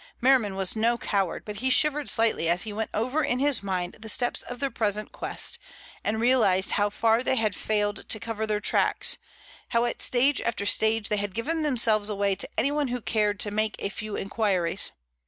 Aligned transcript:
Merriman 0.19 0.55
was 0.55 0.75
no 0.75 0.97
coward, 0.97 1.45
but 1.45 1.57
he 1.57 1.69
shivered 1.69 2.09
slightly 2.09 2.49
as 2.49 2.63
he 2.63 2.73
went 2.73 2.89
over 2.91 3.23
in 3.23 3.37
his 3.37 3.61
mind 3.61 3.97
the 3.99 4.09
steps 4.09 4.41
of 4.41 4.59
their 4.59 4.71
present 4.71 5.11
quest, 5.11 5.59
and 6.03 6.19
realized 6.19 6.71
how 6.71 6.89
far 6.89 7.21
they 7.21 7.35
had 7.35 7.53
failed 7.55 8.09
to 8.09 8.19
cover 8.19 8.47
their 8.47 8.59
traces, 8.59 9.19
how 9.67 9.85
at 9.85 10.01
stage 10.01 10.41
after 10.41 10.65
stage 10.65 11.09
they 11.09 11.17
had 11.17 11.35
given 11.35 11.61
themselves 11.61 12.09
away 12.09 12.33
to 12.33 12.49
anyone 12.57 12.87
who 12.87 12.99
cared 12.99 13.39
to 13.41 13.51
make 13.51 13.75
a 13.77 13.89
few 13.89 14.15
inquiries. 14.15 14.91